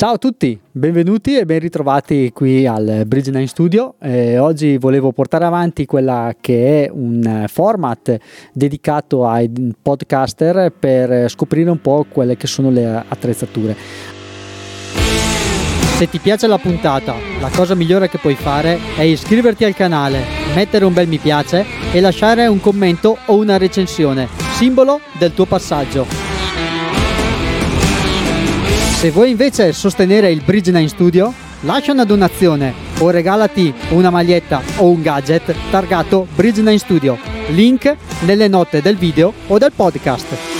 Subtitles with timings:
[0.00, 3.96] Ciao a tutti, benvenuti e ben ritrovati qui al Bridge 9 Studio.
[4.00, 8.16] Eh, oggi volevo portare avanti quella che è un format
[8.50, 9.50] dedicato ai
[9.82, 13.76] podcaster per scoprire un po' quelle che sono le attrezzature.
[15.98, 20.24] Se ti piace la puntata, la cosa migliore che puoi fare è iscriverti al canale,
[20.54, 25.44] mettere un bel mi piace e lasciare un commento o una recensione, simbolo del tuo
[25.44, 26.29] passaggio.
[29.00, 34.60] Se vuoi invece sostenere il Bridge 9 Studio, lascia una donazione o regalati una maglietta
[34.76, 37.18] o un gadget targato Bridge 9 Studio.
[37.48, 37.96] Link
[38.26, 40.59] nelle note del video o del podcast.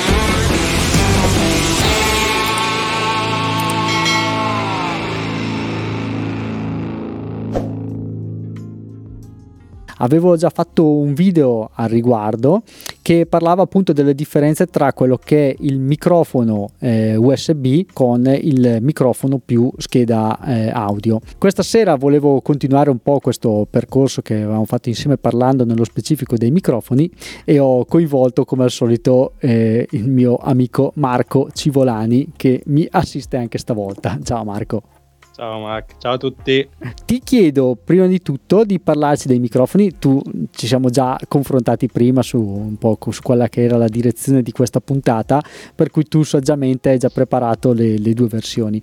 [10.02, 12.62] Avevo già fatto un video al riguardo
[13.02, 18.78] che parlava appunto delle differenze tra quello che è il microfono eh, USB con il
[18.80, 21.20] microfono più scheda eh, audio.
[21.38, 26.36] Questa sera volevo continuare un po' questo percorso che avevamo fatto insieme parlando nello specifico
[26.36, 27.10] dei microfoni
[27.44, 33.36] e ho coinvolto come al solito eh, il mio amico Marco Civolani che mi assiste
[33.36, 34.18] anche stavolta.
[34.22, 34.99] Ciao Marco.
[35.40, 36.68] Ciao Mac, ciao a tutti.
[37.06, 42.20] Ti chiedo prima di tutto di parlarci dei microfoni, tu ci siamo già confrontati prima
[42.20, 45.42] su un po' su quella che era la direzione di questa puntata,
[45.74, 48.82] per cui tu saggiamente hai già preparato le, le due versioni.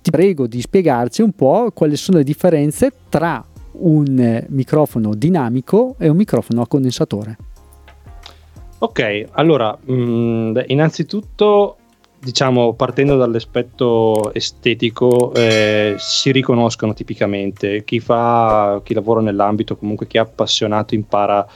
[0.00, 6.06] Ti prego di spiegarci un po' quali sono le differenze tra un microfono dinamico e
[6.08, 7.36] un microfono a condensatore.
[8.78, 11.78] Ok, allora, mh, mm, innanzitutto
[12.24, 17.84] diciamo, partendo dall'aspetto estetico, eh, si riconoscono tipicamente.
[17.84, 21.46] Chi, fa, chi lavora nell'ambito, comunque chi è appassionato, impara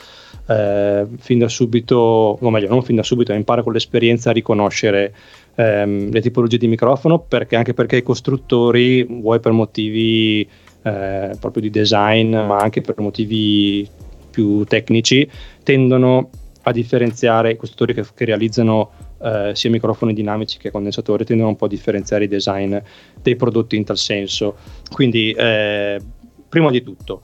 [0.46, 1.96] eh, fin da subito,
[2.40, 5.14] o meglio, non fin da subito, impara con l'esperienza a riconoscere
[5.54, 10.46] ehm, le tipologie di microfono, perché anche perché i costruttori, vuoi per motivi
[10.82, 13.88] eh, proprio di design, ma anche per motivi
[14.30, 15.28] più tecnici,
[15.62, 16.28] tendono
[16.62, 18.90] a differenziare i costruttori che, che realizzano
[19.22, 22.76] eh, sia microfoni dinamici che condensatori tendono un po' a differenziare i design
[23.20, 24.56] dei prodotti in tal senso.
[24.92, 26.00] Quindi, eh,
[26.48, 27.22] prima di tutto,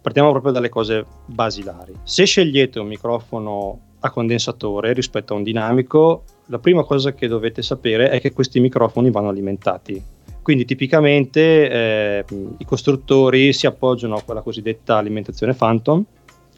[0.00, 1.92] partiamo proprio dalle cose basilari.
[2.04, 7.62] Se scegliete un microfono a condensatore rispetto a un dinamico, la prima cosa che dovete
[7.62, 10.00] sapere è che questi microfoni vanno alimentati.
[10.42, 12.24] Quindi tipicamente eh,
[12.58, 16.04] i costruttori si appoggiano a quella cosiddetta alimentazione Phantom,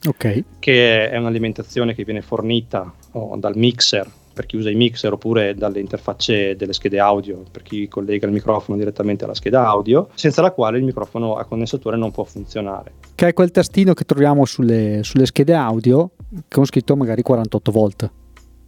[0.06, 0.44] okay.
[0.59, 4.06] che è un'alimentazione che viene fornita oh, dal mixer
[4.38, 8.32] per chi usa i mixer oppure dalle interfacce delle schede audio per chi collega il
[8.32, 12.93] microfono direttamente alla scheda audio, senza la quale il microfono a condensatore non può funzionare.
[13.16, 16.10] Che è quel tastino che troviamo sulle, sulle schede audio
[16.48, 18.10] con scritto magari 48 volt.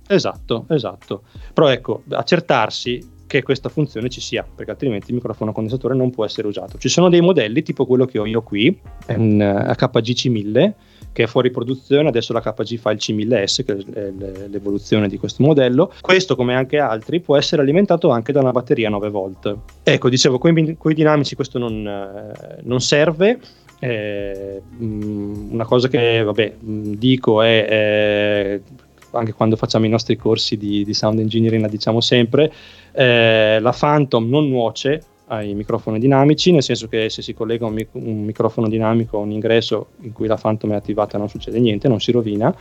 [0.08, 1.22] Esatto, esatto.
[1.54, 6.24] Però ecco, accertarsi che questa funzione ci sia, perché altrimenti il microfono condensatore non può
[6.24, 6.78] essere usato.
[6.78, 8.76] Ci sono dei modelli tipo quello che ho io qui,
[9.06, 10.74] è un HGC 1000
[11.12, 15.42] che è fuori produzione, adesso la KG fa il C1000S, che è l'evoluzione di questo
[15.42, 15.92] modello.
[16.00, 19.56] Questo, come anche altri, può essere alimentato anche da una batteria 9 volt.
[19.82, 23.38] Ecco, dicevo, con i dinamici questo non, eh, non serve.
[23.82, 28.62] Eh, una cosa che vabbè, dico è eh,
[29.12, 32.52] anche quando facciamo i nostri corsi di, di sound engineering la diciamo sempre
[32.92, 37.72] eh, la Phantom non nuoce ai microfoni dinamici, nel senso che se si collega un,
[37.72, 41.60] mic- un, microfono dinamico a un ingresso in cui la Phantom è attivata non succede
[41.60, 42.54] niente, non si rovina,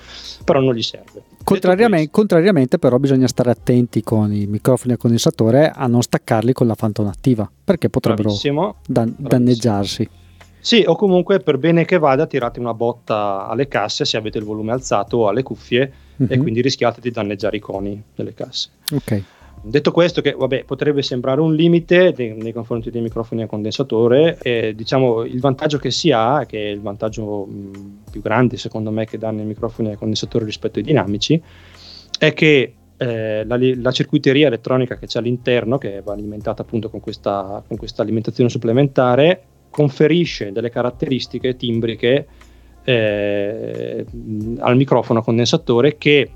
[0.43, 1.23] però non gli serve.
[1.43, 6.67] Contrariamente, contrariamente però bisogna stare attenti con i microfoni a condensatore a non staccarli con
[6.67, 8.31] la Phantom attiva, perché potrebbero
[8.85, 10.07] dan- danneggiarsi.
[10.61, 14.43] Sì, o comunque per bene che vada tirate una botta alle casse se avete il
[14.43, 15.91] volume alzato o alle cuffie
[16.21, 16.31] mm-hmm.
[16.31, 16.41] e mhm.
[16.41, 18.69] quindi rischiate di danneggiare i coni delle casse.
[18.91, 19.23] Ok.
[19.61, 24.37] Detto questo, che vabbè, potrebbe sembrare un limite nei, nei confronti dei microfoni a condensatore,
[24.41, 28.89] eh, diciamo il vantaggio che si ha, che è il vantaggio mh, più grande secondo
[28.89, 31.41] me che danno i microfoni a condensatore rispetto ai dinamici,
[32.17, 36.99] è che eh, la, la, circuiteria elettronica che c'è all'interno, che va alimentata appunto con
[36.99, 42.27] questa, con questa alimentazione supplementare, conferisce delle caratteristiche timbriche
[42.83, 44.05] eh,
[44.59, 46.31] al microfono a condensatore che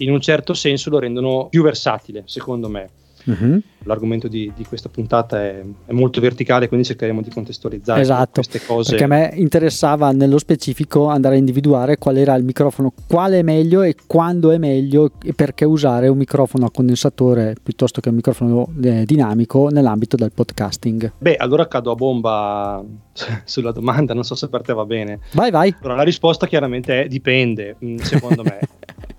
[0.00, 2.88] in un certo senso lo rendono più versatile, secondo me.
[3.24, 3.60] Uh-huh.
[3.84, 8.64] L'argomento di, di, questa puntata è, è, molto verticale, quindi cercheremo di contestualizzare esatto, queste
[8.64, 8.90] cose.
[8.90, 13.42] Perché a me interessava nello specifico andare a individuare qual era il microfono, quale è
[13.42, 18.14] meglio e quando è meglio e perché usare un microfono a condensatore piuttosto che un
[18.14, 21.12] microfono eh, dinamico nell'ambito del podcasting.
[21.18, 22.82] Beh, allora cado a bomba
[23.44, 25.20] sulla domanda, non so se per te va bene.
[25.32, 25.74] Vai, vai.
[25.78, 28.60] Però la risposta chiaramente è dipende, mm, secondo me.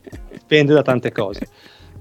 [0.51, 1.47] dipende da tante cose.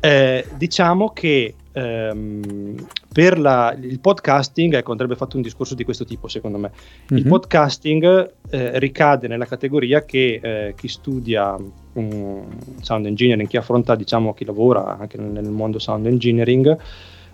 [0.00, 2.74] Eh, diciamo che ehm,
[3.12, 6.70] per la, il podcasting, ecco, andrebbe fatto un discorso di questo tipo, secondo me.
[6.70, 7.16] Mm-hmm.
[7.20, 7.30] Il mhm.
[7.30, 11.54] podcasting eh, ricade nella categoria che eh, chi studia
[11.92, 12.44] um,
[12.80, 16.76] sound engineering, chi affronta, diciamo, chi lavora anche nel mondo sound engineering,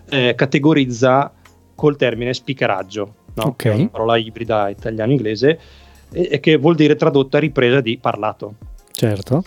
[0.09, 1.33] eh, categorizza
[1.73, 3.47] col termine speakeraggio, no?
[3.47, 3.53] okay.
[3.55, 5.59] che è una parola ibrida italiano-inglese,
[6.11, 8.55] e, e che vuol dire tradotta ripresa di parlato.
[8.91, 9.43] Certo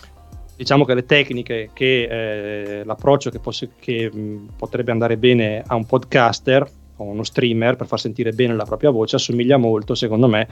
[0.61, 5.73] diciamo che le tecniche, che eh, l'approccio che, poss- che mh, potrebbe andare bene a
[5.73, 10.27] un podcaster o uno streamer per far sentire bene la propria voce assomiglia molto, secondo
[10.27, 10.47] me,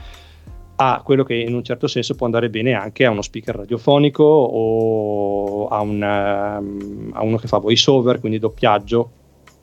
[0.77, 4.23] a quello che in un certo senso può andare bene anche a uno speaker radiofonico
[4.23, 9.11] o a, un, um, a uno che fa voice over, quindi doppiaggio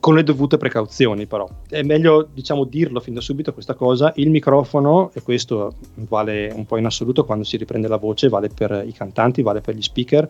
[0.01, 1.49] con le dovute precauzioni però.
[1.69, 6.67] È meglio diciamo dirlo fin da subito questa cosa, il microfono, e questo vale un
[6.67, 9.83] po' in assoluto quando si riprende la voce, vale per i cantanti, vale per gli
[9.83, 10.29] speaker,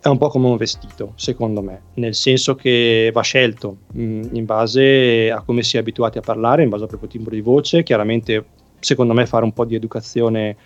[0.00, 4.22] è un po' come un vestito, secondo me, nel senso che va scelto mh, mm,
[4.32, 7.40] in base a come si è abituati a parlare, in base al proprio timbro di
[7.40, 8.44] voce, chiaramente
[8.80, 10.56] secondo me fare un po' di educazione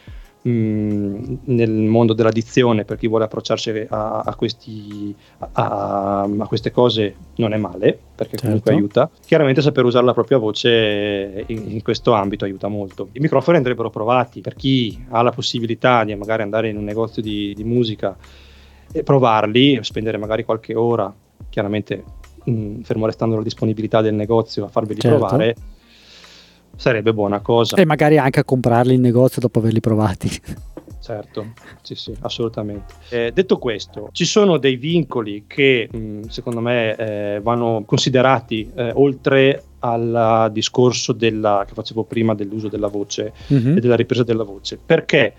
[0.48, 7.14] nel mondo della dizione per chi vuole approcciarsi a, a, questi, a, a, queste cose
[7.36, 8.46] non è male perché certo.
[8.46, 13.18] comunque aiuta chiaramente saper usare la propria voce in, in, questo ambito aiuta molto i
[13.18, 17.52] microfoni andrebbero provati per chi ha la possibilità di magari andare in un negozio di,
[17.52, 18.16] di musica
[18.92, 21.12] e provarli spendere magari qualche ora
[21.48, 22.04] chiaramente
[22.44, 25.18] mh, fermo restando la disponibilità del negozio a farveli certo.
[25.18, 25.56] provare
[26.76, 27.76] sarebbe buona cosa.
[27.76, 30.30] E magari anche a comprarli in negozio dopo averli provati.
[31.06, 31.52] Certo,
[31.82, 32.94] sì, sì, assolutamente.
[33.10, 38.90] Eh, detto questo, ci sono dei vincoli che mh, secondo me eh, vanno considerati eh,
[38.92, 43.76] oltre al discorso della, che facevo prima dell'uso della voce mm-hmm.
[43.76, 45.32] e della ripresa della voce, perché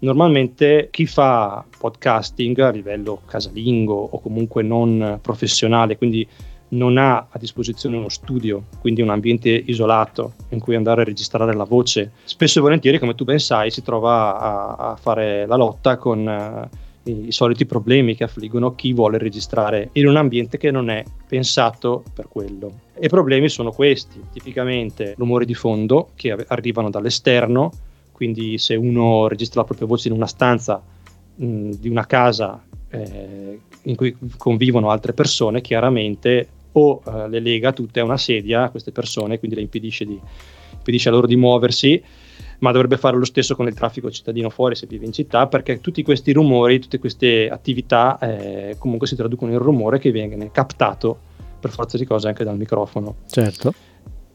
[0.00, 6.26] normalmente chi fa podcasting a livello casalingo o comunque non professionale, quindi
[6.72, 11.54] non ha a disposizione uno studio, quindi un ambiente isolato in cui andare a registrare
[11.54, 12.12] la voce.
[12.24, 16.26] Spesso e volentieri, come tu ben sai, si trova a, a fare la lotta con
[16.26, 20.88] uh, i, i, soliti problemi che affliggono chi vuole registrare in un ambiente che non
[20.88, 22.80] è pensato per quello.
[22.94, 27.70] E i problemi sono questi, tipicamente rumori di fondo che arrivano dall'esterno,
[28.12, 30.82] quindi se uno registra la propria voce in una stanza
[31.34, 37.72] mh, di una casa eh, in cui convivono altre persone, chiaramente o uh, le lega
[37.72, 40.18] tutte a una sedia a queste persone, quindi le impedisce, di,
[40.72, 42.02] impedisce a loro di muoversi,
[42.58, 45.80] ma dovrebbe fare lo stesso con il traffico cittadino fuori se vive in città, perché
[45.80, 51.18] tutti questi rumori, tutte queste attività eh, comunque si traducono in rumore che viene captato
[51.58, 53.16] per forza di cose anche dal microfono.
[53.26, 53.72] Certo.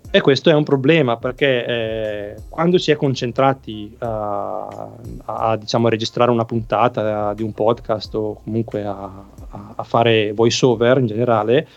[0.10, 4.90] E questo è un problema perché eh, quando si è concentrati a,
[5.26, 9.26] a, diciamo, a, registrare una puntata di un podcast o comunque a,
[9.76, 11.68] a fare voice over in generale,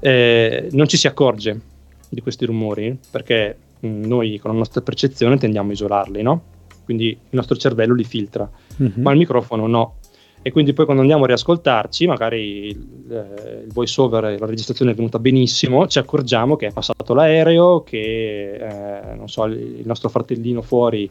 [0.00, 1.60] eh, non ci si accorge
[2.08, 6.42] di questi rumori perché mh, mm, noi con la nostra percezione tendiamo a isolarli, no?
[6.84, 8.50] Quindi il nostro cervello li filtra,
[8.82, 9.00] mm-hmm.
[9.02, 9.96] ma il microfono no.
[10.42, 14.92] E quindi poi quando andiamo a riascoltarci, magari il, eh, il voice over, la registrazione
[14.92, 20.08] è venuta benissimo, ci accorgiamo che è passato l'aereo, che eh, non so, il nostro
[20.08, 21.08] fratellino fuori,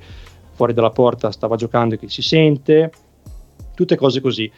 [0.53, 2.91] fuori dalla porta stava giocando e che si sente,
[3.75, 4.51] tutte cose così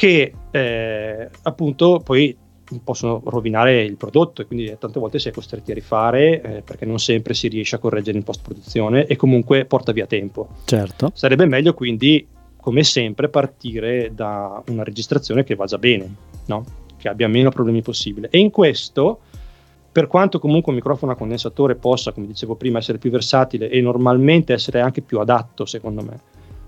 [0.00, 2.34] che eh, appunto poi
[2.84, 6.86] possono rovinare il prodotto e quindi tante volte si è costretti a rifare eh, perché
[6.86, 10.48] non sempre si riesce a correggere in post produzione e comunque porta via tempo.
[10.64, 11.10] Certo.
[11.14, 16.14] Sarebbe meglio quindi, come sempre, partire da una registrazione che vada bene,
[16.46, 16.64] no?
[16.96, 18.28] che abbia meno problemi possibile.
[18.30, 19.20] E in questo,
[19.90, 23.80] per quanto comunque un microfono a condensatore possa, come dicevo prima, essere più versatile e
[23.80, 26.20] normalmente essere anche più adatto, secondo me,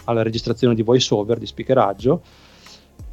[0.04, 2.22] alla registrazione di voice over, di speakeraggio,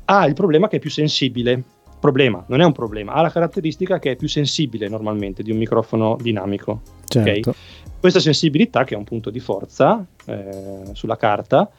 [0.05, 1.63] ha il problema che è più sensibile
[1.99, 5.57] problema, non è un problema, ha la caratteristica che è più sensibile normalmente di un
[5.57, 6.81] microfono dinamico.
[7.05, 7.49] Certo.
[7.49, 7.61] Okay?
[7.99, 11.69] Questa sensibilità, che è un punto di forza eh, sulla carta,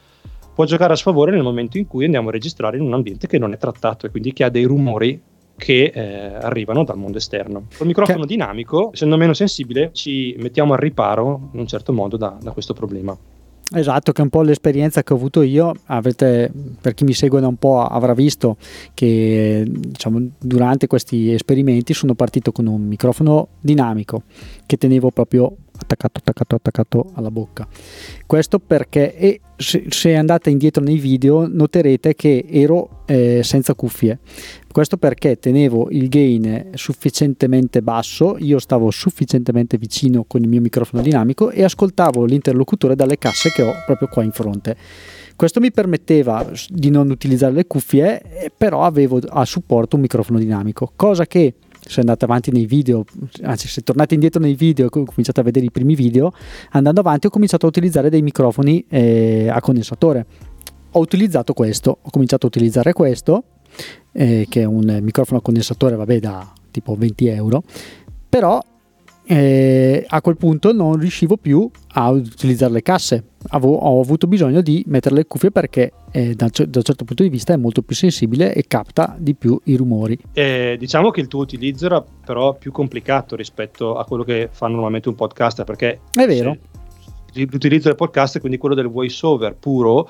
[0.53, 3.39] può giocare a sfavore nel momento in cui andiamo a registrare in un ambiente che
[3.39, 5.19] non è trattato e quindi che ha dei rumori
[5.57, 7.67] che eh, arrivano dal mondo esterno.
[7.77, 8.27] Col microfono che...
[8.27, 12.73] dinamico, essendo meno sensibile, ci mettiamo al riparo in un certo modo da, da questo
[12.73, 13.17] problema.
[13.73, 15.73] Esatto, che è un po' l'esperienza che ho avuto io.
[15.85, 16.51] Avete,
[16.81, 18.57] per chi mi segue da un po' avrà visto
[18.93, 24.23] che diciamo, durante questi esperimenti sono partito con un microfono dinamico
[24.65, 27.65] che tenevo proprio attaccato, attaccato, attaccato alla bocca.
[28.25, 34.19] Questo perché, se, se andate indietro nei video, noterete che ero eh, senza cuffie.
[34.71, 41.01] Questo perché tenevo il gain sufficientemente basso, io stavo sufficientemente vicino con il mio microfono
[41.01, 44.77] dinamico e ascoltavo l'interlocutore dalle casse che ho proprio qua in fronte.
[45.35, 50.93] Questo mi permetteva di non utilizzare le cuffie, però avevo a supporto un microfono dinamico,
[50.95, 53.03] cosa che se andate avanti nei video,
[53.41, 56.31] anzi se tornate indietro nei video e cominciate a vedere i primi video,
[56.71, 60.25] andando avanti ho cominciato a utilizzare dei microfoni eh, a condensatore.
[60.91, 63.43] Ho utilizzato questo, ho cominciato a utilizzare questo,
[64.11, 67.63] eh, che è un microfono a condensatore, vabbè, da tipo 20 euro,
[68.29, 68.61] però
[69.31, 73.23] eh, a quel punto non riuscivo più a utilizzare le casse.
[73.49, 77.23] Avevo, ho avuto bisogno di mettere le cuffie perché eh, da, da, un certo punto
[77.23, 80.17] di vista è molto più sensibile e capta di più i rumori.
[80.33, 84.67] Eh, diciamo che il tuo utilizzo era però più complicato rispetto a quello che fa
[84.67, 86.57] normalmente un podcaster perché è vero.
[87.33, 90.09] L'utilizzo del podcast, quindi quello del voice over puro,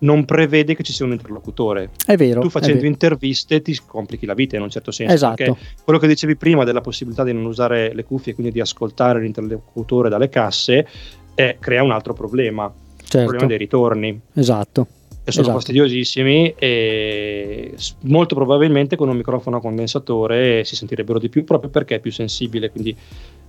[0.00, 1.90] non prevede che ci sia un interlocutore.
[2.04, 2.40] È vero.
[2.40, 5.14] Tu facendo interviste ti complichi la vita in un certo senso.
[5.14, 5.56] Esatto.
[5.82, 9.20] quello che dicevi prima della possibilità di non usare le cuffie e quindi di ascoltare
[9.20, 10.86] l'interlocutore dalle casse
[11.34, 12.72] eh, crea un altro problema.
[12.98, 13.18] Certo.
[13.18, 14.20] Il problema dei ritorni.
[14.34, 14.86] Esatto.
[15.24, 15.58] E sono esatto.
[15.58, 17.74] fastidiosissimi e
[18.04, 22.10] molto probabilmente con un microfono a condensatore si sentirebbero di più proprio perché è più
[22.10, 22.96] sensibile, quindi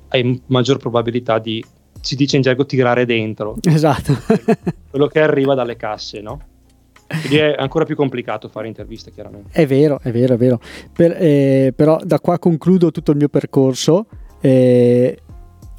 [0.10, 1.64] hai maggior probabilità di
[2.02, 3.56] si dice in gergo tirare dentro.
[3.64, 4.18] Esatto.
[4.90, 6.42] quello che arriva dalle casse, no?
[7.08, 9.50] Quindi è ancora più complicato fare interviste, chiaramente.
[9.52, 10.60] È vero, è vero, è vero.
[10.94, 14.06] Per, eh, però da qua concludo tutto il mio percorso.
[14.42, 15.18] Eh,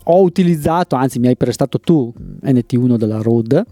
[0.05, 2.13] ho utilizzato, anzi mi hai prestato tu
[2.43, 3.65] NT1 della Rode,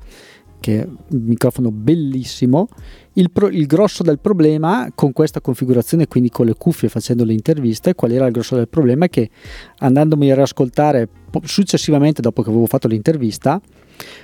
[0.60, 2.68] che è un microfono bellissimo.
[3.14, 7.32] Il, pro, il, grosso del problema con questa configurazione, quindi con le cuffie facendo le
[7.32, 9.08] interviste, qual era il grosso del problema?
[9.08, 9.30] Che
[9.78, 11.08] andandomi a riascoltare
[11.42, 13.60] successivamente dopo che avevo fatto l'intervista,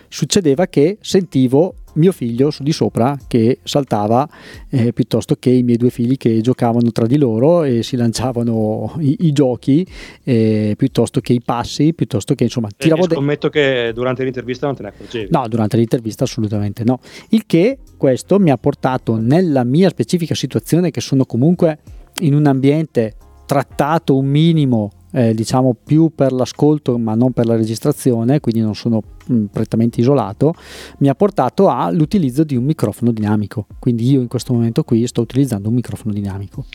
[0.08, 4.28] succedeva che sentivo mio figlio su di sopra che saltava
[4.70, 8.94] eh, piuttosto che i miei due figli che giocavano tra di loro e si lanciavano
[8.98, 9.86] i, i giochi
[10.22, 14.76] eh, piuttosto che i passi piuttosto che insomma tiravo de- scommetto che durante l'intervista non
[14.76, 15.28] te ne accorgevi.
[15.30, 17.00] No durante l'intervista assolutamente no.
[17.30, 21.78] Il che questo mi ha portato nella mia specifica situazione che sono comunque
[22.20, 27.54] in un ambiente trattato un minimo eh, diciamo più per l'ascolto ma non per la
[27.54, 30.54] registrazione, quindi non sono mh, mm, prettamente isolato,
[30.98, 33.66] mi ha portato all'utilizzo di un microfono dinamico.
[33.78, 36.66] Quindi io in questo momento qui sto utilizzando un microfono dinamico.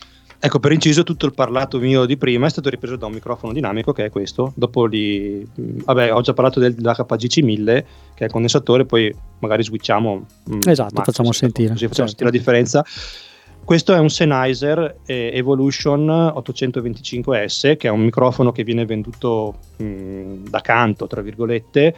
[0.42, 3.52] Ecco, per inciso, tutto il parlato mio di prima è stato ripreso da un microfono
[3.52, 4.54] dinamico che è questo.
[4.56, 5.46] Dopo li.
[5.60, 10.26] Mm, vabbè, ho già parlato del, dell'HPGC 1000 che è il condensatore, poi magari switchiamo.
[10.50, 11.72] Mm, esatto, Max, facciamo sentire.
[11.72, 12.24] Così facciamo certo.
[12.24, 12.84] sentire la differenza.
[13.64, 20.60] Questo è un Sennheiser Evolution 825S, che è un microfono che viene venduto mh, da
[20.60, 21.94] canto, tra virgolette,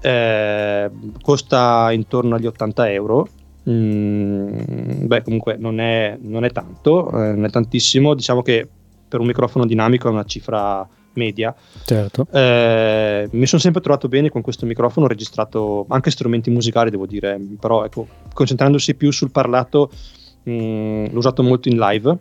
[0.00, 0.90] eh,
[1.22, 3.28] costa intorno agli 80 euro.
[3.68, 8.14] Mm, beh, comunque non è, non è tanto, eh, non è tantissimo.
[8.14, 8.68] Diciamo che
[9.08, 11.54] per un microfono dinamico è una cifra media.
[11.84, 12.26] Certo.
[12.30, 17.06] Eh, mi sono sempre trovato bene con questo microfono, ho registrato anche strumenti musicali, devo
[17.06, 19.90] dire, però ecco, concentrandosi più sul parlato
[20.48, 22.18] Mm, l'ho usato molto in live.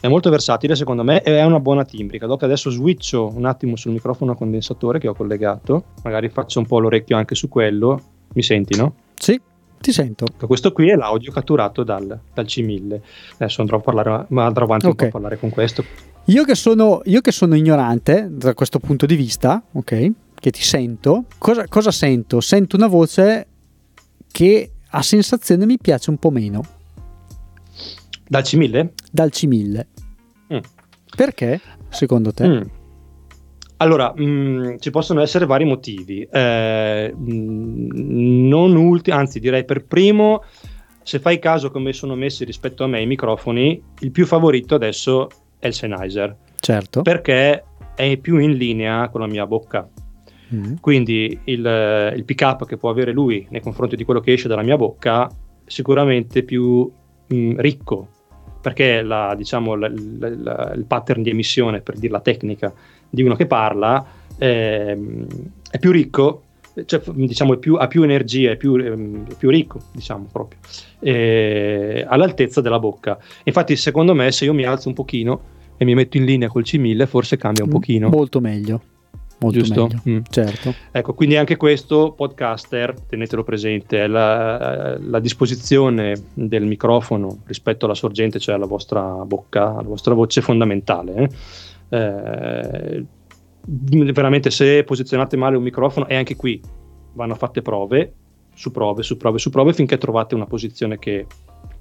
[0.00, 2.26] È molto versatile secondo me e è una buona timbrica.
[2.26, 6.66] Dopo adesso switcho un attimo sul microfono a condensatore che ho collegato, magari faccio un
[6.66, 8.00] po' l'orecchio anche su quello.
[8.34, 8.94] Mi senti, no?
[9.14, 9.40] Sì,
[9.80, 10.26] ti sento.
[10.46, 13.00] Questo qui è l'audio catturato dal, dal C1000.
[13.34, 15.08] Adesso andrò, a parlare, ma andrò avanti okay.
[15.08, 15.84] a parlare con questo.
[16.26, 20.10] Io che, sono, io che sono ignorante da questo punto di vista, ok?
[20.34, 22.40] Che ti sento, cosa, cosa sento?
[22.40, 23.46] Sento una voce
[24.30, 26.76] che a sensazione mi piace un po' meno.
[28.28, 28.90] Dal C1000?
[29.10, 29.86] Dal C1000.
[30.54, 30.58] Mm.
[31.16, 32.46] Perché, secondo te?
[32.46, 32.62] Mm.
[33.78, 36.26] Allora, mh, mm, ci possono essere vari motivi.
[36.30, 40.42] Eh, mh, mm, non ultimi, anzi, direi per primo,
[41.02, 45.28] se fai caso come sono messi rispetto a me i microfoni, il più favorito adesso
[45.58, 46.36] è il Sennheiser.
[46.60, 47.02] Certo.
[47.02, 49.88] Perché è più in linea con la mia bocca.
[50.54, 50.74] Mm.
[50.80, 54.48] Quindi il, il pick up che può avere lui nei confronti di quello che esce
[54.48, 55.28] dalla mia bocca
[55.66, 56.90] sicuramente più
[57.26, 58.08] mh, mm, ricco
[58.68, 62.72] perché la, diciamo, la, la, il pattern di emissione, per dire la tecnica
[63.08, 64.04] di uno che parla,
[64.36, 64.96] eh,
[65.70, 66.42] è più ricco,
[66.84, 68.92] cioè, diciamo, più, ha più energia, è più, eh,
[69.30, 70.60] è più ricco, diciamo proprio,
[71.00, 73.18] eh, all'altezza della bocca.
[73.44, 75.40] Infatti, secondo me, se io mi alzo un pochino
[75.78, 78.10] e mi metto in linea col C1000, forse cambia un pochino.
[78.10, 78.82] Molto meglio
[79.38, 79.86] molto Giusto?
[79.86, 80.00] meglio.
[80.08, 80.22] Mm.
[80.28, 80.74] Certo.
[80.90, 88.38] Ecco, quindi anche questo podcaster, tenetelo presente, la, la, disposizione del microfono rispetto alla sorgente,
[88.38, 91.14] cioè alla vostra bocca, alla vostra voce è fondamentale.
[91.88, 91.96] Eh?
[91.96, 93.04] Eh,
[94.12, 96.60] veramente se posizionate male un microfono, e anche qui
[97.12, 98.12] vanno fatte prove,
[98.54, 101.26] su prove, su prove, su prove, finché trovate una posizione che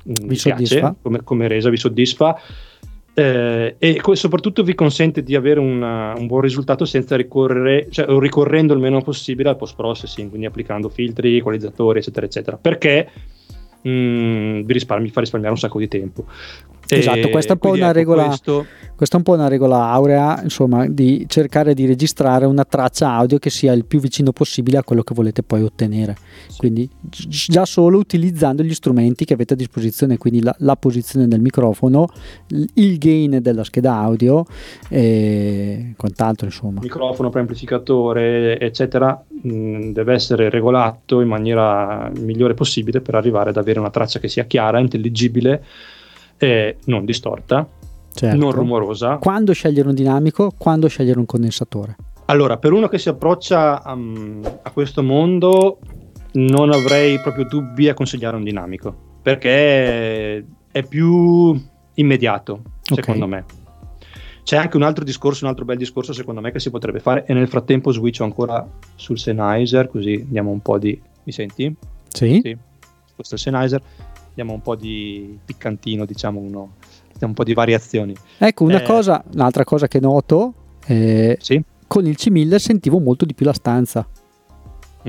[0.07, 2.39] mm, vi piace, come, come resa vi soddisfa
[3.19, 8.75] eh, e soprattutto vi consente di avere una, un buon risultato senza ricorrere, cioè ricorrendo
[8.75, 13.09] il meno possibile al post processing, quindi applicando filtri, equalizzatori, eccetera, eccetera, perché
[13.81, 16.25] mh, mm, vi, risparmi, fa risparmiare un sacco di tempo.
[16.87, 18.27] Esatto, questa è un po' una ecco, regola.
[18.27, 18.65] Questo...
[18.97, 23.37] Questa è un po' una regola aurea, insomma, di cercare di registrare una traccia audio
[23.37, 26.15] che sia il più vicino possibile a quello che volete poi ottenere.
[26.57, 31.41] Quindi già solo utilizzando gli strumenti che avete a disposizione, quindi la, la posizione del
[31.41, 32.07] microfono,
[32.47, 34.43] il gain della scheda audio
[34.89, 36.79] e quant'altro, insomma.
[36.81, 43.77] Microfono, preamplificatore, eccetera, mh, deve essere regolato in maniera migliore possibile per arrivare ad avere
[43.77, 45.63] una traccia che sia chiara, intelligibile
[46.37, 47.67] e non distorta
[48.17, 48.37] certo.
[48.37, 49.17] non rumorosa.
[49.17, 51.95] Quando scegliere un dinamico, quando scegliere un condensatore?
[52.25, 55.79] Allora, per uno che si approccia um, a questo mondo,
[56.33, 61.59] non avrei proprio dubbi a consigliare un dinamico, perché è più
[61.93, 63.39] immediato, secondo okay.
[63.39, 63.45] me.
[64.43, 67.25] C'è anche un altro discorso, un altro bel discorso secondo me che si potrebbe fare
[67.25, 68.65] e nel frattempo switcho ancora
[68.95, 70.99] sul Sennheiser, così diamo un po' di...
[71.23, 71.75] Mi senti?
[72.07, 72.39] Sì.
[72.41, 72.57] sì.
[73.13, 73.81] Questo è il Sennheiser,
[74.37, 76.73] diamo un po' di piccantino, diciamo uno
[77.21, 78.13] un po' di variazioni.
[78.37, 80.53] Ecco, una eh, cosa, un'altra cosa che noto,
[80.85, 81.59] eh, sì?
[81.87, 84.07] con il C1000 sentivo molto di più la stanza.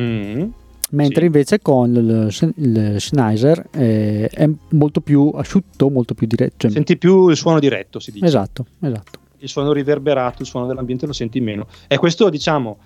[0.00, 0.49] Mm,
[0.92, 1.26] mentre sì.
[1.26, 6.54] invece con il, il Sennheiser eh, è molto più asciutto, molto più diretto.
[6.61, 6.70] Cioè...
[6.70, 8.25] Senti più il suono diretto, si dice.
[8.25, 9.18] Esatto, esatto.
[9.40, 11.66] Il suono riverberato, il suono dell'ambiente lo senti meno.
[11.87, 12.78] E questo, diciamo,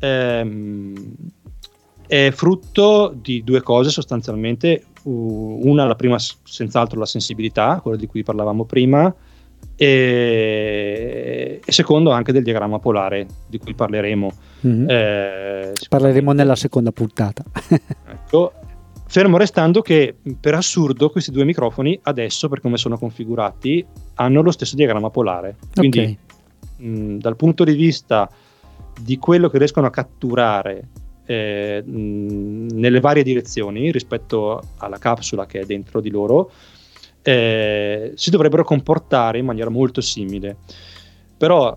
[0.00, 0.94] ehm,
[2.06, 8.22] è frutto di due cose sostanzialmente una, la prima senz'altro la sensibilità, quella di cui
[8.22, 9.14] parlavamo prima,
[9.76, 14.32] e, e secondo anche del diagramma polare di cui parleremo.
[14.66, 14.88] Mm-hmm.
[14.88, 17.42] Eh, parleremo nella seconda puntata.
[18.08, 18.52] ecco,
[19.06, 23.84] fermo restando che per assurdo questi due microfoni adesso, per come sono configurati,
[24.14, 25.56] hanno lo stesso diagramma polare.
[25.74, 25.98] Quindi
[26.78, 26.88] okay.
[26.88, 28.30] mh, dal punto di vista
[29.00, 30.88] di quello che riescono a catturare
[31.26, 36.50] eh, nelle varie direzioni rispetto alla capsula che è dentro di loro,
[37.22, 40.56] eh, si dovrebbero comportare in maniera molto simile.
[41.36, 41.76] Però,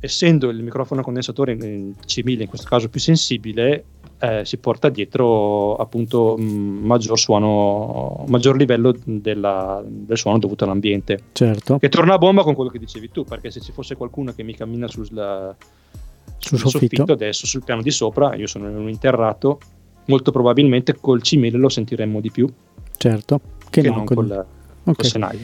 [0.00, 3.84] essendo il microfono condensatore in C1000 in questo caso più sensibile,
[4.18, 11.20] eh, si porta dietro appunto mh, maggior suono, maggior livello della, del suono dovuto all'ambiente.
[11.32, 11.78] Certo.
[11.78, 14.42] Che torna a bomba con quello che dicevi tu, perché se ci fosse qualcuno che
[14.42, 15.54] mi cammina sulla
[16.38, 16.96] sul soffitto.
[16.96, 17.12] soffitto.
[17.12, 19.60] adesso sul piano di sopra, io sono in un interrato,
[20.06, 22.48] molto probabilmente col C1000 lo sentiremmo di più.
[22.96, 24.16] Certo, che, che non con...
[24.16, 24.46] col,
[24.84, 25.10] okay.
[25.10, 25.38] col.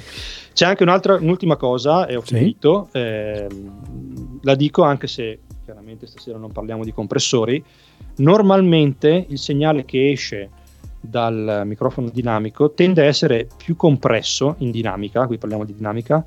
[0.52, 2.36] C'è anche un'altra, un'ultima cosa, e ho sì.
[2.36, 3.46] finito, eh,
[4.42, 7.62] la dico anche se chiaramente stasera non parliamo di compressori,
[8.16, 10.50] normalmente il segnale che esce
[11.00, 16.24] dal microfono dinamico tende a essere più compresso in dinamica, qui parliamo di dinamica,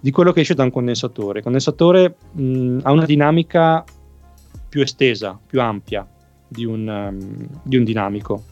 [0.00, 1.38] di quello che esce da un condensatore.
[1.38, 3.84] Il condensatore mh, ha una dinamica
[4.68, 6.06] più estesa, più ampia
[6.48, 8.44] di un, um, di un dinamico.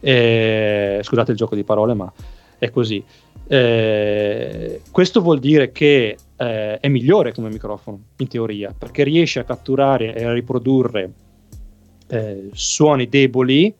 [0.00, 2.12] Eh, scusate il gioco di parole, ma
[2.58, 3.02] è così.
[3.46, 9.44] Eh, questo vuol dire che eh, è migliore come microfono, in teoria, perché riesce a
[9.44, 11.12] catturare e a riprodurre
[12.08, 13.74] eh, suoni deboli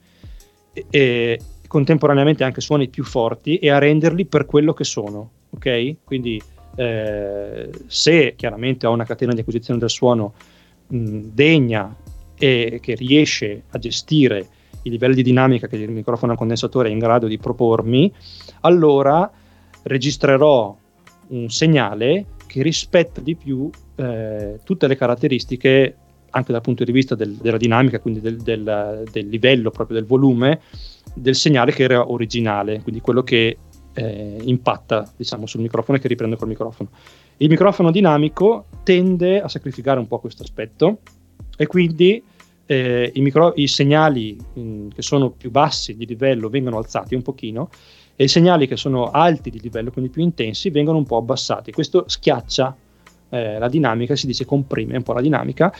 [0.73, 5.31] e, e contemporaneamente anche suoni più forti e a renderli per quello che sono.
[5.51, 5.95] Ok?
[6.03, 6.41] Quindi
[6.75, 10.33] eh, se chiaramente ho una catena di acquisizione del suono
[10.87, 11.95] mh, degna
[12.37, 14.47] e che riesce a gestire
[14.83, 18.11] i livelli di dinamica che il microfono a condensatore è in grado di propormi,
[18.61, 19.29] allora
[19.83, 20.75] registrerò
[21.27, 25.95] un segnale che rispetta di più eh, tutte le caratteristiche
[26.29, 30.05] anche dal punto di vista del, della dinamica, quindi del, del, del, livello proprio del
[30.05, 30.59] volume
[31.13, 33.57] del segnale che era originale, quindi quello che
[33.95, 36.89] eh, impatta diciamo, sul microfono e che riprende col microfono.
[37.37, 40.99] Il microfono dinamico tende a sacrificare un po' questo aspetto
[41.57, 42.21] e quindi
[42.65, 47.15] eh, i, micro- i, segnali mh, mm, che sono più bassi di livello vengono alzati
[47.15, 47.69] un pochino
[48.15, 51.71] e i segnali che sono alti di livello, quindi più intensi, vengono un po' abbassati.
[51.71, 52.75] Questo schiaccia
[53.29, 55.73] eh, la dinamica, si dice comprime un po' la dinamica,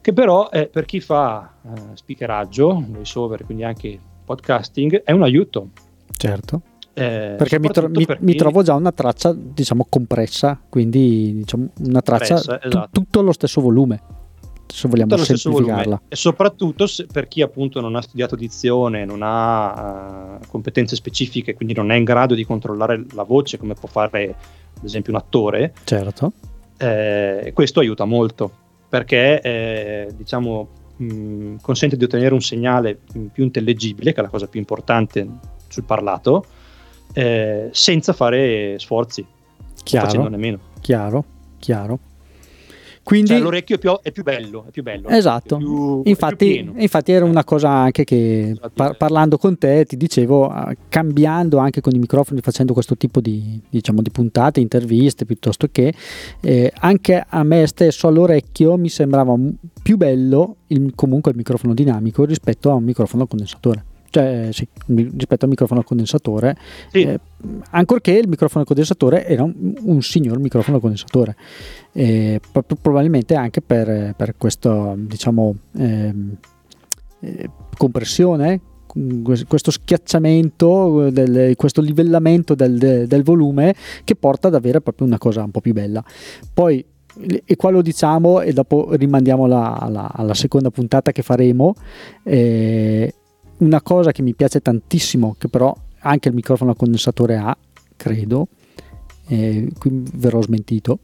[0.00, 5.68] che però è, per chi fa eh, speakeraggio, voiceover, quindi anche podcasting, è un aiuto.
[6.16, 6.71] Certo.
[6.94, 12.02] Eh, perché, mi, tro- mi, mi, trovo già una traccia diciamo compressa quindi diciamo una
[12.02, 12.88] traccia compressa, tu- esatto.
[12.92, 14.02] tutto allo stesso volume
[14.66, 16.02] se vogliamo semplificarla.
[16.08, 21.54] E soprattutto se, per chi appunto non ha studiato dizione non ha uh, competenze specifiche
[21.54, 24.36] quindi non è in grado di controllare la voce come può fare
[24.76, 26.32] ad esempio un attore certo.
[26.76, 28.52] eh, questo aiuta molto
[28.88, 32.98] perché eh, diciamo mh, consente di ottenere un segnale
[33.32, 35.26] più intellegibile che è la cosa più importante
[35.68, 36.44] sul parlato
[37.12, 39.24] eh, senza fare sforzi,
[39.82, 40.58] chiaro, facendone meno.
[40.80, 41.24] Chiaro,
[41.58, 41.98] chiaro.
[43.04, 45.08] Quindi, cioè, l'orecchio è più, è più, bello, è più bello.
[45.08, 45.56] Esatto.
[45.56, 50.72] Più, infatti, infatti, era una cosa anche che par- parlando con te ti dicevo, ah,
[50.88, 55.92] cambiando anche con i microfoni, facendo questo tipo di, diciamo, di puntate, interviste piuttosto che,
[56.40, 59.34] eh, anche a me stesso all'orecchio mi sembrava
[59.82, 65.46] più bello il, comunque il microfono dinamico rispetto a un microfono condensatore cioè sì, rispetto
[65.46, 66.54] al microfono condensatore,
[66.90, 67.00] sì.
[67.00, 67.18] eh,
[67.70, 71.34] ancorché il microfono condensatore era un, un signor microfono condensatore,
[71.92, 72.38] eh,
[72.80, 76.36] probabilmente anche per, per questo, diciamo, ehm,
[77.20, 78.60] eh, compressione,
[79.48, 85.42] questo schiacciamento, del, questo livellamento del, del, volume che porta ad avere proprio una cosa
[85.42, 86.04] un po' più bella.
[86.52, 86.84] Poi
[87.44, 91.74] e qua lo diciamo e dopo rimandiamo alla, alla, alla seconda puntata che faremo.
[92.22, 93.14] Eh,
[93.62, 97.56] una cosa che mi piace tantissimo, che però anche il microfono a condensatore ha,
[97.96, 98.48] credo,
[99.28, 100.98] eh, qui verrò smentito,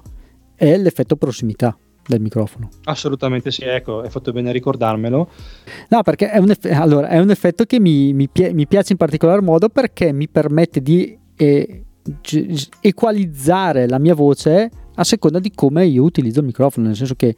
[0.54, 2.68] è l'effetto prossimità del microfono.
[2.84, 5.28] Assolutamente sì, ecco, hai fatto bene a ricordarmelo.
[5.88, 8.92] No, perché è un, eff- allora, è un effetto che mi, mi, pi- mi, piace
[8.92, 11.84] in particolar modo perché mi permette di eh,
[12.80, 17.36] equalizzare la mia voce a seconda di come io utilizzo il microfono, nel senso che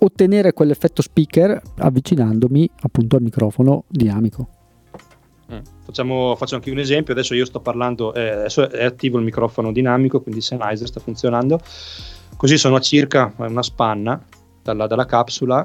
[0.00, 4.48] ottenere quell'effetto speaker avvicinandomi appunto al microfono dinamico.
[5.52, 5.58] Mm.
[5.84, 9.72] Facciamo, faccio anche un esempio, adesso io sto parlando, eh, adesso è attivo il microfono
[9.72, 11.60] dinamico, quindi Sennheiser sta funzionando,
[12.36, 14.22] così sono a circa una spanna
[14.62, 15.64] dalla, dalla capsula,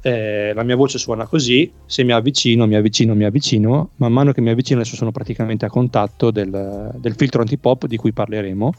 [0.00, 4.32] eh, la mia voce suona così, se mi avvicino, mi avvicino, mi avvicino, man mano
[4.32, 8.72] che mi avvicino adesso sono praticamente a contatto del, del filtro antipop di cui parleremo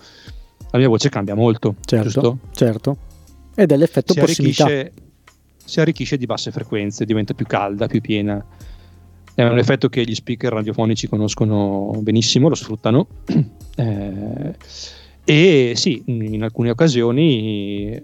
[0.73, 1.75] la mia voce cambia molto.
[1.85, 2.37] Certo, giusto?
[2.51, 2.97] certo.
[3.53, 4.67] Ed è l'effetto si prossimità.
[5.63, 8.43] si arricchisce di basse frequenze, diventa più calda, più piena.
[9.35, 13.07] È un effetto che gli speaker radiofonici conoscono benissimo, lo sfruttano.
[13.75, 14.55] Eh,
[15.25, 17.99] e sì, in alcune occasioni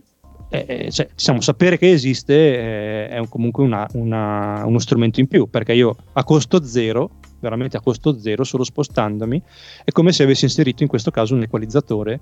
[0.51, 5.19] eh, eh, cioè, diciamo, sapere che esiste eh, è un, comunque una, una, uno strumento
[5.19, 9.41] in più perché io a costo zero veramente a costo zero solo spostandomi
[9.83, 12.19] è come se avessi inserito in questo caso un equalizzatore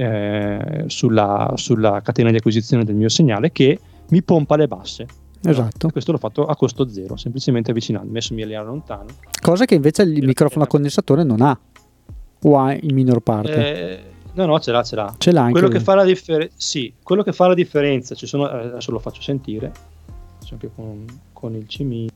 [0.00, 3.80] eh, sulla, sulla, catena di acquisizione del mio segnale che
[4.10, 5.06] mi pompa le basse.
[5.42, 5.88] Esatto.
[5.90, 9.06] Questo l'ho fatto a costo zero, semplicemente avvicinando, messomi lì lontano.
[9.40, 11.58] Cosa che invece il microfono a condensatore non ha,
[12.42, 13.52] o ha in minor parte.
[13.52, 14.00] Eh,
[14.34, 15.12] no, no, ce l'ha, ce l'ha.
[15.18, 18.26] Ce l'ha anche quello, che fa la differ- sì, quello che fa la differenza, ci
[18.28, 19.72] sono, eh, adesso lo faccio sentire,
[20.52, 22.08] anche con, con il C1000.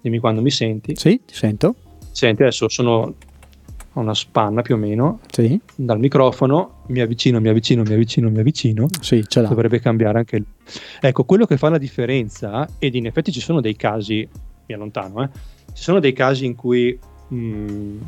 [0.00, 0.96] Dimmi quando mi senti.
[0.96, 1.76] Sì, ti sento.
[2.10, 3.14] Senti, adesso sono
[4.00, 5.58] una spanna più o meno sì.
[5.74, 8.86] dal microfono, mi avvicino, mi avvicino, mi avvicino, mi avvicino.
[9.00, 9.48] Sì, ce l'ha.
[9.48, 10.42] Dovrebbe cambiare anche.
[11.00, 14.28] Ecco, quello che fa la differenza, ed in effetti ci sono dei casi,
[14.66, 15.28] mi allontano, eh,
[15.72, 18.00] ci sono dei casi in cui mh, mm,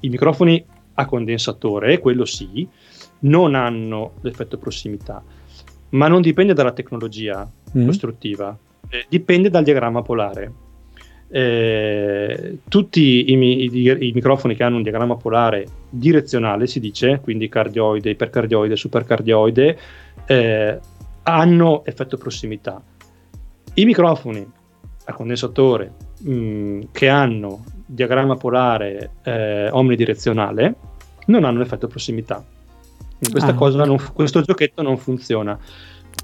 [0.00, 0.64] i microfoni
[0.94, 2.66] a condensatore, quello sì,
[3.20, 5.22] non hanno l'effetto prossimità,
[5.90, 7.84] ma non dipende dalla tecnologia mm.
[7.86, 8.56] costruttiva,
[8.88, 10.68] eh, dipende dal diagramma polare
[11.30, 17.48] eh, tutti i, i, i, microfoni che hanno un diagramma polare direzionale, si dice, quindi
[17.48, 19.78] cardioide, ipercardioide, supercardioide,
[20.26, 20.78] eh,
[21.22, 22.82] hanno effetto prossimità.
[23.74, 24.44] I microfoni
[25.04, 30.74] a condensatore mh, mm, che hanno diagramma polare eh, omnidirezionale
[31.26, 32.44] non hanno effetto prossimità.
[33.30, 35.58] Questa ah, cosa non, questo giochetto non funziona.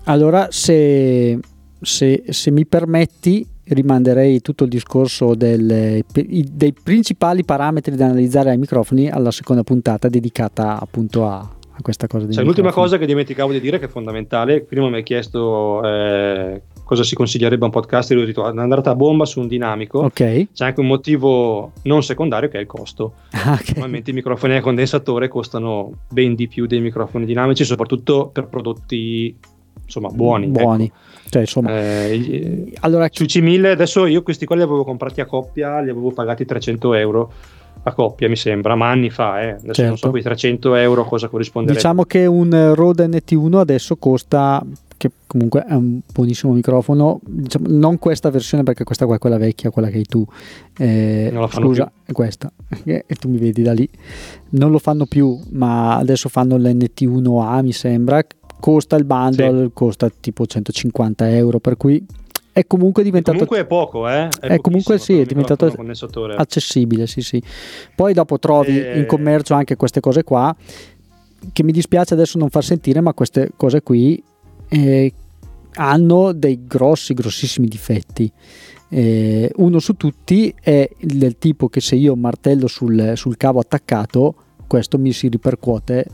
[0.05, 1.39] Allora, se,
[1.81, 8.59] se, se mi permetti, rimanderei tutto il discorso del, dei principali parametri da analizzare ai
[8.59, 12.31] microfoni alla seconda puntata dedicata appunto a, a questa cosa.
[12.31, 16.63] Cioè, l'ultima cosa che dimenticavo di dire che è fondamentale, prima mi hai chiesto eh,
[16.85, 20.05] cosa si consiglierebbe a un podcast e ho detto andare a bomba su un dinamico.
[20.05, 20.49] Okay.
[20.55, 23.15] C'è anche un motivo non secondario che è il costo.
[23.47, 23.75] Ah, okay.
[23.75, 29.37] Normalmente i microfoni a condensatore costano ben di più dei microfoni dinamici, soprattutto per prodotti
[29.85, 30.49] insomma buoni.
[30.49, 30.87] buoni.
[30.87, 30.97] Ecco.
[31.29, 35.81] Cioè, insomma, eh, allora, su C1000 adesso io questi qua li avevo comprati a coppia,
[35.81, 37.33] li avevo pagati 300 euro
[37.89, 39.51] a coppia mi sembra, ma anni fa, eh.
[39.51, 39.83] adesso certo.
[39.83, 41.79] non so quei 300 euro cosa corrisponderebbe.
[41.79, 44.65] Diciamo che un Rode NT1 adesso costa,
[44.97, 49.39] che comunque è un buonissimo microfono, diciamo, non questa versione perché questa qua è quella
[49.39, 50.27] vecchia, quella che hai tu,
[50.79, 52.03] eh, scusa, più.
[52.07, 52.51] è questa,
[52.85, 53.89] e tu mi vedi da lì,
[54.51, 58.21] non lo fanno più, ma adesso fanno l'NT1A mi sembra,
[58.67, 59.71] costa il bundle, sì.
[59.73, 62.05] costa tipo 150 euro, per cui
[62.51, 63.47] è comunque diventato...
[63.47, 64.27] Comunque è poco, eh?
[64.41, 65.73] È, è comunque sì, è diventato
[66.37, 67.41] accessibile, sì sì.
[67.95, 68.99] Poi dopo trovi e...
[68.99, 70.53] in commercio anche queste cose qua,
[71.53, 74.21] che mi dispiace adesso non far sentire, ma queste cose qui
[74.69, 75.13] eh,
[75.75, 78.29] hanno dei grossi, grossissimi difetti.
[78.89, 84.35] Eh, uno su tutti è del tipo che se io martello sul, sul cavo attaccato,
[84.67, 86.07] questo mi si ripercuote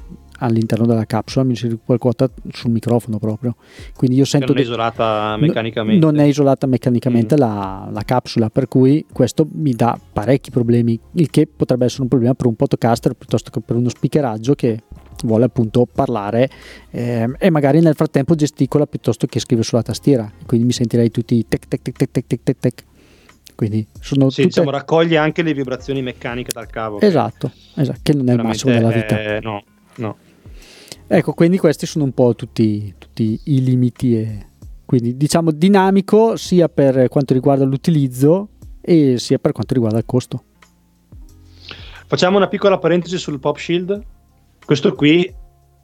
[0.42, 3.56] all'interno della capsula, mi si ripercuota sul microfono proprio.
[3.96, 4.52] Quindi io sento...
[4.52, 6.04] non è isolata meccanicamente.
[6.04, 7.38] Non è isolata meccanicamente mm.
[7.38, 12.08] la, la, capsula, per cui questo mi dà parecchi problemi, il che potrebbe essere un
[12.08, 14.82] problema per un podcaster piuttosto che per uno speakeraggio che
[15.24, 16.48] vuole appunto parlare
[16.90, 21.46] eh, e magari nel frattempo gesticola piuttosto che scrive sulla tastiera quindi mi sentirei tutti
[21.46, 22.84] tec tec tec tec tec tec tec, tec.
[23.54, 24.48] quindi sono sì, tutte...
[24.48, 28.42] diciamo, raccoglie anche le vibrazioni meccaniche dal cavo esatto, che, esatto, che non è il
[28.42, 29.62] massimo della vita eh, no,
[29.96, 30.16] no
[31.06, 34.46] ecco quindi questi sono un po' tutti, tutti i limiti e
[34.84, 38.48] quindi diciamo dinamico sia per quanto riguarda l'utilizzo
[38.80, 40.44] e sia per quanto riguarda il costo
[42.06, 44.02] Facciamo una piccola parentesi sul Pop Shield
[44.64, 45.40] questo qui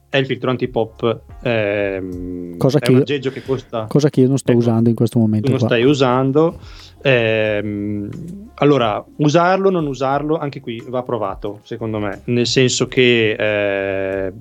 [0.09, 4.51] è il filtro anti-pop, ehm, cosa, che io, che costa, cosa che io non sto
[4.51, 5.45] ecco, usando in questo momento.
[5.45, 5.67] Tu non qua.
[5.67, 6.59] stai usando.
[7.03, 8.09] Ehm,
[8.55, 14.33] allora, usarlo o non usarlo, anche qui va provato, secondo me, nel senso che eh,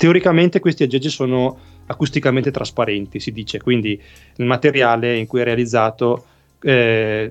[0.00, 4.00] teoricamente questi aggeggi sono acusticamente trasparenti, si dice, quindi
[4.36, 6.24] il materiale in cui è realizzato
[6.62, 7.30] eh,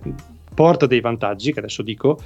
[0.53, 2.19] porta dei vantaggi, che adesso dico,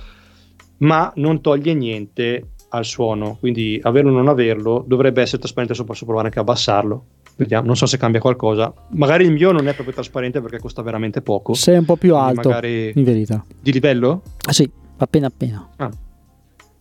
[0.79, 5.87] ma non toglie niente al suono, quindi averlo o non averlo dovrebbe essere trasparente, adesso
[5.87, 7.05] posso provare anche a abbassarlo.
[7.37, 8.73] Vediamo, non so se cambia qualcosa.
[8.89, 11.53] Magari il mio non è proprio trasparente perché costa veramente poco.
[11.53, 13.45] Sei un po' più alto, in verità.
[13.61, 14.23] Di livello?
[14.45, 15.69] Ah, sì, appena appena.
[15.77, 15.89] Ah.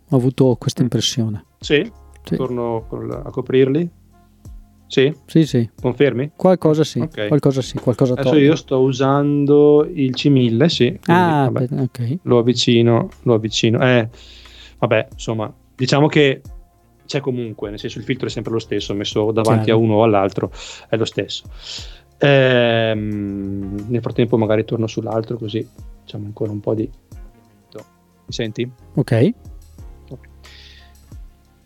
[0.08, 1.44] Ho avuto questa impressione.
[1.60, 2.00] Sì?
[2.22, 2.36] Sì.
[2.36, 2.86] Torno
[3.24, 3.90] a coprirli?
[4.86, 5.14] Sì?
[5.24, 5.70] Sì, sì.
[5.80, 6.32] Confermi?
[6.36, 7.28] Qualcosa sì, okay.
[7.28, 10.98] qualcosa sì, qualcosa Adesso io sto usando il C1000, sì.
[11.06, 12.18] Ah, vabbè, ok.
[12.24, 13.80] Lo avvicino, lo avvicino.
[13.80, 14.08] Eh,
[14.78, 16.42] vabbè, insomma, diciamo che
[17.06, 19.80] c'è comunque, nel senso il filtro è sempre lo stesso, messo davanti certo.
[19.80, 20.52] a uno o all'altro
[20.88, 21.44] è lo stesso.
[22.18, 25.66] Ehm, nel frattempo magari torno sull'altro così
[26.00, 26.88] facciamo ancora un po' di...
[27.74, 28.70] Mi senti?
[28.94, 29.32] Ok.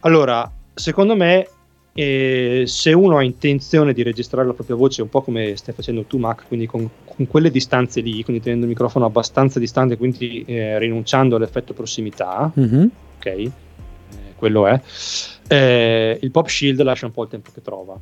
[0.07, 1.49] Allora, secondo me
[1.93, 6.05] eh, se uno ha intenzione di registrare la propria voce un po' come stai facendo
[6.05, 10.45] tu Mac, quindi con, con quelle distanze lì, quindi tenendo il microfono abbastanza distante, quindi
[10.47, 12.87] eh, rinunciando all'effetto prossimità, mm-hmm.
[13.19, 13.51] ok?
[14.37, 14.81] quello è,
[15.49, 17.99] eh, il Pop Shield lascia un po' il tempo che trova.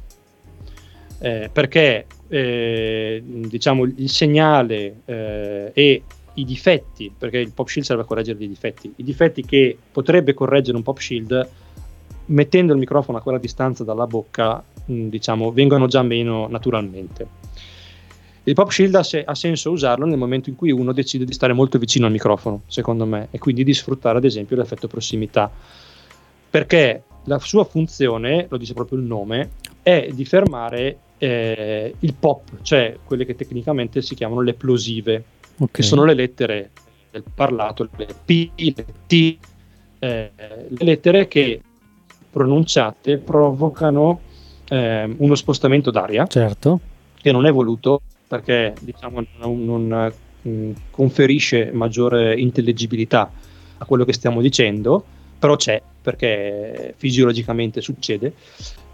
[1.21, 6.03] Eh, perché eh, diciamo il segnale eh, e
[6.35, 10.35] i difetti, perché il Pop Shield serve a correggere dei difetti, i difetti che potrebbe
[10.35, 11.63] correggere un Pop Shield
[12.27, 17.27] mettendo il microfono a quella distanza dalla bocca, mh, diciamo, vengono già meno naturalmente.
[18.45, 21.33] Il pop shield ha, se- ha, senso usarlo nel momento in cui uno decide di
[21.33, 25.51] stare molto vicino al microfono, secondo me, e quindi di sfruttare ad esempio l'effetto prossimità
[26.55, 29.51] perché la sua funzione, lo dice proprio il nome,
[29.83, 35.67] è di fermare eh, il pop, cioè quelle che tecnicamente si chiamano le plosive, okay.
[35.73, 36.71] che sono le lettere
[37.11, 39.37] del parlato, le P, le T,
[39.99, 41.61] eh, le lettere che
[42.35, 44.19] pronunciate provocano
[44.69, 46.81] eh, uno spostamento d'aria certo.
[47.15, 53.31] che non è voluto perché diciamo, non, non mh, mm, conferisce maggiore intelligibilità
[53.79, 55.05] a quello che stiamo dicendo
[55.39, 58.33] però c'è perché fisiologicamente succede.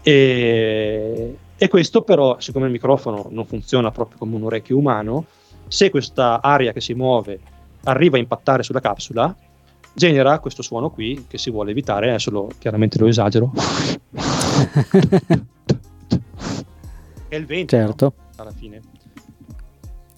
[0.01, 5.25] E, e, questo però, siccome il microfono non funziona proprio come un orecchio umano,
[5.69, 7.39] se questa aria che si muove
[7.85, 9.33] arriva a impattare sulla capsula,
[9.93, 13.51] genera questo suono qui che si vuole evitare, adesso lo, chiaramente lo esagero.
[17.27, 18.13] è il vento certo.
[18.17, 18.23] no?
[18.35, 18.81] alla fine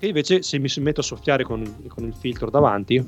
[0.03, 3.01] che invece se mi metto a soffiare con, con il filtro davanti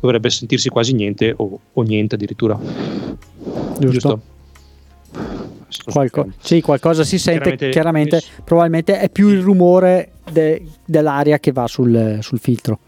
[0.00, 2.58] dovrebbe sentirsi quasi niente o, o niente addirittura.
[3.78, 4.20] Giusto?
[5.68, 5.92] Giusto?
[5.92, 11.52] Qualco- sì, qualcosa si sente chiaramente, chiaramente probabilmente è più il rumore de- dell'aria che
[11.52, 12.80] va sul, sul filtro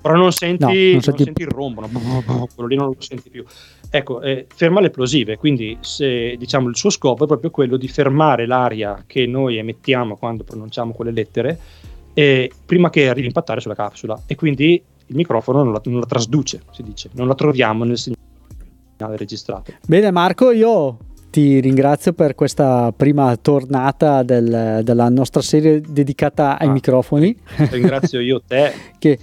[0.00, 1.24] però non senti, no, non senti...
[1.24, 2.48] Non senti il rombo, no?
[2.54, 3.44] quello lì non lo senti più.
[3.90, 7.88] Ecco, eh, ferma le plosive, quindi se, diciamo, il suo scopo è proprio quello di
[7.88, 11.58] fermare l'aria che noi emettiamo quando pronunciamo quelle lettere
[12.18, 16.00] eh, prima che arrivi a impattare sulla capsula e quindi il microfono non la, non
[16.00, 19.72] la trasduce, si dice, non la troviamo nel segnale registrato.
[19.86, 20.96] Bene Marco, io
[21.30, 27.36] ti ringrazio per questa prima tornata del, della nostra serie dedicata ai ah, microfoni.
[27.70, 28.72] Ringrazio io te.
[28.98, 29.18] che,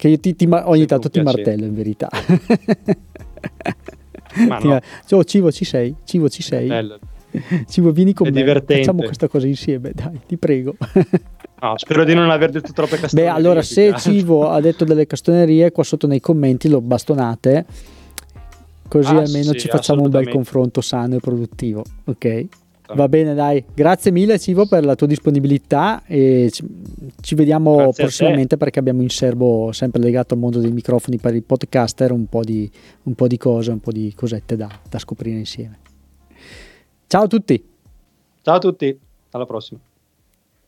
[0.00, 2.08] che io ti, ti, ogni tanto ti martello in verità.
[4.48, 4.80] Ma no.
[5.10, 5.94] Oh, Civo ci sei?
[6.04, 6.68] Civo ci sei?
[6.68, 6.98] Bello.
[7.30, 8.36] Vieni con È me.
[8.38, 8.82] Divertente.
[8.82, 10.74] Facciamo questa cosa insieme, dai, ti prego.
[11.60, 13.28] No, spero di non aver detto troppe castonerie.
[13.30, 17.66] Beh, allora, se Civo ha detto delle castonerie, qua sotto nei commenti lo bastonate,
[18.88, 21.84] così ah, almeno sì, ci facciamo un bel confronto sano e produttivo.
[22.04, 22.46] Ok?
[22.94, 23.64] Va bene, dai.
[23.74, 26.64] Grazie mille, Civo, per la tua disponibilità e ci,
[27.20, 31.34] ci vediamo Grazie prossimamente perché abbiamo in serbo sempre legato al mondo dei microfoni per
[31.34, 32.70] i podcaster un po' di,
[33.04, 35.78] un po di cose, un po' di cosette da, da scoprire insieme.
[37.06, 37.64] Ciao a tutti.
[38.42, 38.98] Ciao a tutti,
[39.30, 39.80] alla prossima.